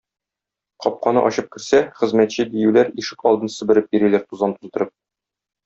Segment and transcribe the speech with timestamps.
[0.85, 4.95] Капканы ачып керсә, хезмәтче диюләр ишек алдын себереп йөриләр тузан туздырып.